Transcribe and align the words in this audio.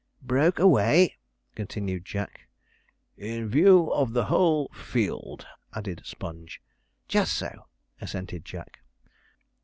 '"Broke 0.23 0.57
away,"' 0.57 1.15
continued 1.53 2.05
Jack: 2.05 2.47
'"In 3.17 3.47
view 3.47 3.93
of 3.93 4.13
the 4.13 4.25
whole 4.25 4.69
field,"' 4.69 5.45
added 5.75 6.01
Sponge. 6.05 6.59
'Just 7.07 7.33
so,' 7.33 7.67
assented 8.01 8.43
Jack. 8.43 8.79